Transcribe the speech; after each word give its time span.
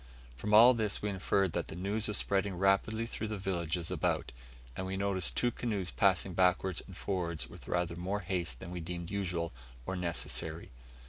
From 0.35 0.51
all 0.51 0.73
this 0.73 1.03
we 1.03 1.11
inferred 1.11 1.51
that 1.51 1.67
the 1.67 1.75
news 1.75 2.07
was 2.07 2.17
spreading 2.17 2.57
rapidly 2.57 3.05
through 3.05 3.27
the 3.27 3.37
villages 3.37 3.91
about, 3.91 4.31
and 4.75 4.87
we 4.87 4.93
had 4.93 4.99
noticed 4.99 5.35
two 5.37 5.51
canoes 5.51 5.91
passing 5.91 6.33
backwards 6.33 6.81
and 6.87 6.97
forwards 6.97 7.47
with 7.47 7.67
rather 7.67 7.95
more 7.95 8.21
haste 8.21 8.57
than 8.59 8.71
we 8.71 8.79
deemed 8.79 9.11
usual 9.11 9.51
or 9.85 9.95
necessary. 9.95 10.71